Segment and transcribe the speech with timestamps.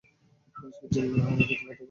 [0.55, 1.79] মানুষকে জীর্ণ হাড় খেতে বাধ্য করল।